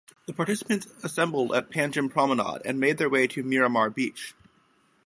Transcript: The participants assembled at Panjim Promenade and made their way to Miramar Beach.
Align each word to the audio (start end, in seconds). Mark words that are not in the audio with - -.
The 0.25 0.33
participants 0.33 0.87
assembled 1.03 1.53
at 1.53 1.69
Panjim 1.69 2.09
Promenade 2.09 2.63
and 2.65 2.79
made 2.79 2.97
their 2.97 3.07
way 3.07 3.27
to 3.27 3.43
Miramar 3.43 3.91
Beach. 3.91 4.33